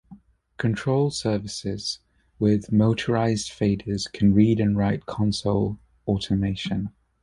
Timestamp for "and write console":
4.59-5.77